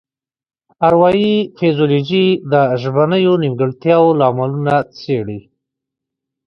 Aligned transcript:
اروايي 0.87 1.33
فزیولوژي 1.57 2.25
د 2.51 2.53
ژبنیو 2.81 3.33
نیمګړتیاوو 3.43 4.17
لاملونه 4.21 4.75
څیړي 4.99 5.39